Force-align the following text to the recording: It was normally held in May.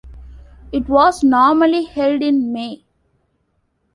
It 0.71 0.89
was 0.89 1.23
normally 1.23 1.83
held 1.83 2.23
in 2.23 2.51
May. 2.51 2.83